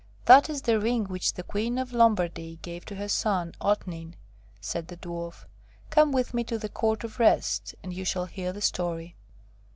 [0.25, 4.15] "That is the ring which the Queen of Lombardy gave to her son, Otnit,"
[4.59, 5.45] said the Dwarf.
[5.91, 9.15] "Come with me to the Court of Rest, and you shall hear the story."